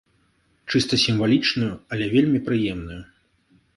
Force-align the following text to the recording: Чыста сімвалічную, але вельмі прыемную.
Чыста 0.69 0.99
сімвалічную, 1.03 1.69
але 1.97 2.05
вельмі 2.15 2.39
прыемную. 2.49 2.99